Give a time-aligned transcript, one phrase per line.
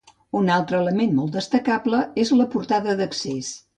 [0.37, 3.53] Un altre element molt destacable és la portada d'accés.